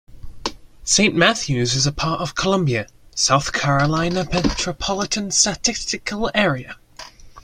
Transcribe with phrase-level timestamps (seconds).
[0.83, 6.77] Saint Matthews is part of the Columbia, South Carolina Metropolitan Statistical Area.